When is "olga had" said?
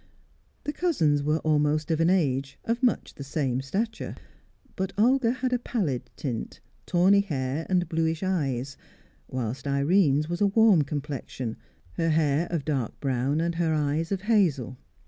4.97-5.53